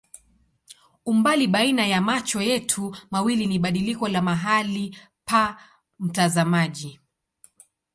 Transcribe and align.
Umbali 1.05 1.47
baina 1.47 1.87
ya 1.87 2.01
macho 2.01 2.41
yetu 2.41 2.95
mawili 3.11 3.45
ni 3.47 3.59
badiliko 3.59 4.07
la 4.07 4.21
mahali 4.21 4.97
pa 5.25 5.61
mtazamaji. 5.99 6.99